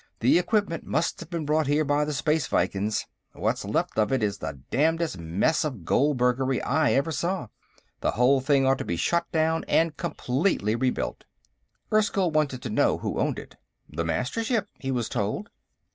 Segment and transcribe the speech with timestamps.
[0.19, 3.05] The equipment must have been brought here by the Space Vikings.
[3.33, 7.49] What's left of it is the damnedest mess of goldbergery I ever saw.
[7.99, 11.25] The whole thing ought to be shut down and completely rebuilt."
[11.93, 13.57] Erskyll wanted to know who owned it.
[13.87, 15.51] The Mastership, he was told.